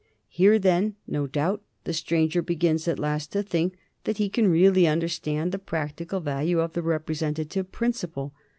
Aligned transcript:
Here 0.29 0.57
then, 0.57 0.95
no 1.05 1.27
doubt, 1.27 1.61
the 1.83 1.93
stranger 1.93 2.41
begins 2.41 2.87
at 2.87 2.97
last 2.97 3.31
to 3.33 3.43
think 3.43 3.77
that 4.05 4.17
he 4.17 4.29
can 4.29 4.47
really 4.49 4.87
understand 4.87 5.51
the 5.51 5.59
practical 5.59 6.19
value 6.19 6.59
of 6.59 6.73
the 6.73 6.81
representative 6.81 7.71
principle. 7.71 8.33